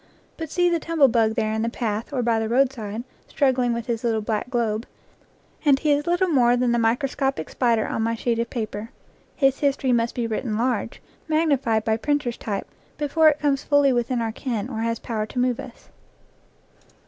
[0.35, 4.03] But see the tumblebug there in the path or by the roadside, struggling with his
[4.03, 4.87] little black globe,
[5.63, 8.89] and he is little more than the microscopic spider on my sheet of paper.
[9.35, 12.67] His his tory must be written large, magnified by printer's type,
[12.97, 15.89] before it comes fully within our ken or has power to move us.